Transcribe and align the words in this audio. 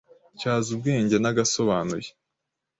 Tyaza 0.39 0.69
Ubwenge 0.75 1.15
n’agasobanuye, 1.19 2.09